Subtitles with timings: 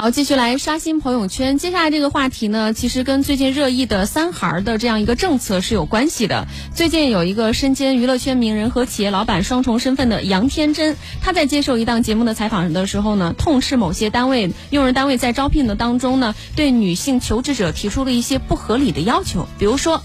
[0.00, 1.58] 好，继续来刷新朋友圈。
[1.58, 6.46] 接下来这个话题呢，其实跟最近热议的三孩的这样一个政策是有关系的。
[6.74, 19.46] 最近有一个身兼娱乐圈名人和企业老板双重身份的杨天真，他在接受一档节目的采访的时候呢，痛斥某些单位用人单位在招聘的当中呢，对女性求职者提出了一些不合理的要求。
[19.58, 20.02] 比如说，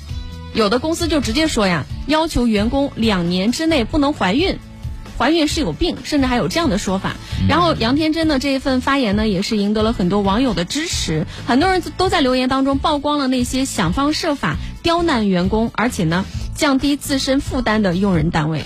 [0.53, 4.59] 有的公司就直接说呀，要求员工两年之内不能怀孕。
[5.17, 7.15] 怀孕是有病，甚至还有这样的说法。
[7.47, 11.25] 然后杨天真的这一份发言呢，也是赢得了很多网友的支持。
[11.47, 16.25] 很多人都在留言当中曝光了那些想方设法刁难员工，而且呢
[16.55, 18.63] 降低自身负担的用人单位。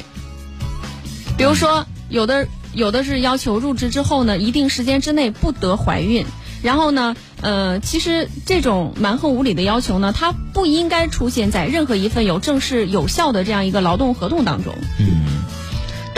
[1.37, 6.25] 比如说，有的有的是要求入职之后呢，一定时间之内不得怀孕。
[6.61, 14.73] 然后呢，呃，其实这种蛮横无理的要求呢，它不应该出现在任何一份有正式有效的这样一个劳动合同当中。
[14.99, 15.18] 嗯。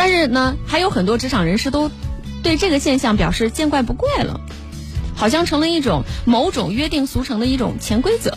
[0.02, 1.92] 但是呢，还有很多职场人士都
[2.42, 4.42] 对这个现象表示见怪不怪了，
[5.16, 8.36] 好像成了一种某种约定俗成的一种潜规则。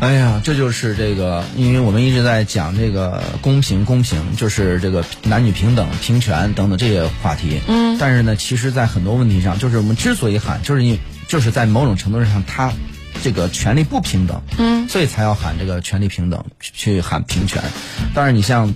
[0.00, 7.62] 哎呀，这就是这个，因为我们一直在讲这个公平，公平就是这个男女平等、平权等等这些话题。
[7.66, 7.96] 嗯。
[7.98, 12.70] 但是呢，其实，在很多问题上，就是我们之所以喊，就是因就是在某种程度上，他
[13.22, 14.42] 这个权利不平等。
[14.58, 14.86] 嗯。
[14.90, 17.62] 所以才要喊这个权利平等，去喊平权。
[18.12, 18.74] 但是，你像。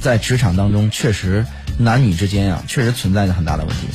[0.00, 1.44] 在职场当中，确实
[1.78, 3.86] 男女之间啊，确实存在着很大的问题。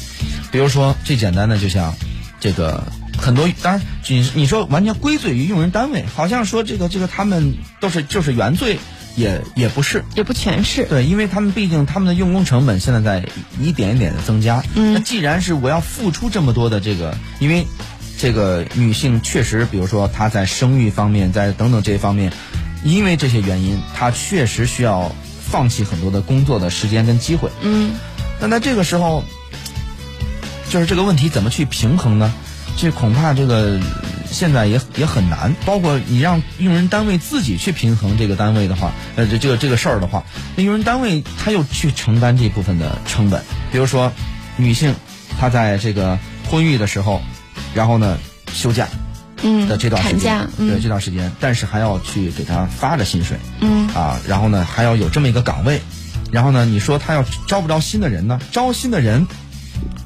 [0.52, 1.96] 比如说最简单的，就像
[2.40, 2.84] 这个
[3.18, 8.78] 很多，当然你你说完全归罪于用人单位，好像说这个这个他们都是就是原罪，
[9.16, 10.86] 也也不是，也不全是。
[10.86, 13.26] 对，因为他们毕竟他们的用工成本现在在
[13.62, 14.64] 一点一点的增加。
[14.76, 14.94] 嗯。
[14.94, 17.66] 那既然是我要付出这么多的这个，因为
[18.18, 22.34] 这个女性确实，比如说她在生育方面，在等等这些方面，
[22.84, 25.16] 因为这些原因，她确实需要。
[25.52, 27.92] 放弃很多的工作的时间跟机会，嗯，
[28.40, 29.24] 那在这个时候，
[30.70, 32.34] 就是这个问题怎么去平衡呢？
[32.78, 33.78] 这恐怕这个
[34.32, 35.54] 现在也也很难。
[35.66, 40.24] 包括你让用人单位自己去平衡这个单位的话，呃，这这个这个事儿的话，
[40.56, 43.44] 那用人单位他又去承担这部分的成本。
[43.74, 44.12] 比如说，
[44.56, 44.96] 女性
[45.38, 46.18] 她在这个
[46.50, 47.22] 婚育的时候，
[47.76, 48.18] 然后呢
[48.54, 48.88] 休假。
[49.44, 55.82] 嗯，的这段时间，对这段时间，但是还要去给他发着薪水，嗯啊，然后呢还要有这么一个岗位，
[56.32, 58.40] 然后呢你说他要招不招新的人呢？
[58.52, 59.28] 招新的人，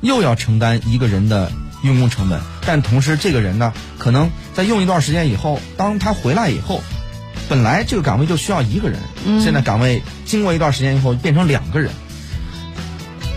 [0.02, 1.52] 又要承担一个人的
[1.84, 6.82] 用工成本，但同时这个人呢，可能在用一段时间以后，当他回来以后，
[7.50, 9.00] 本来这个岗位就需要一个人，
[9.44, 11.92] 现在岗位经过一段时间以后变成两个人，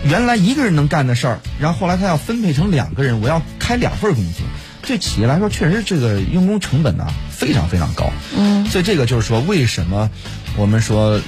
[0.05, 4.39] 原来一个人能干的事儿，然后后来他要分配成两个人，我要开两份工资。
[4.81, 8.09] 对企业来说，确实这个用工成本呢非常非常高。
[8.35, 10.09] 嗯，所以这个就是说，为什么
[10.57, 11.21] 我们说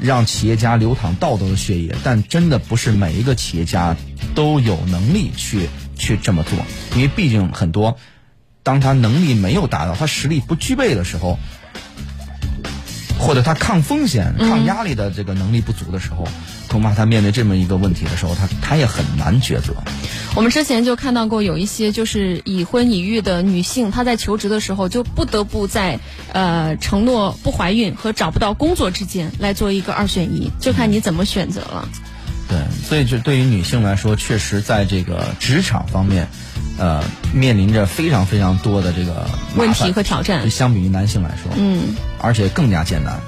[0.00, 1.94] 让企业家流淌道德的血液？
[2.02, 3.96] 但真的不是每一个企业家
[4.34, 6.58] 都有能力去去这么做，
[6.96, 7.98] 因为毕竟很多，
[8.62, 11.38] 当他能力没有达到，他实力不具备的时候，
[13.18, 16.26] 或者他抗风险、抗压力的这个能力不足的时候。
[16.68, 19.74] 恐怕他面对这么一个问题的时候，他他也很难抉择。
[20.36, 25.98] 我们之前就看到过有一些就是已婚已育的女性，她在求职的时候就不得不在
[26.32, 31.88] 呃承诺不怀孕和找不到工作之间来做一个二选一，就看你怎么选择了。
[32.48, 36.28] 对，所以就对于女性来说，确实在这个职场方面，
[36.78, 37.02] 呃，
[37.34, 43.20] 面临着非常非常多的这个问题和挑战，相比于男性来说，嗯，而且更加艰难。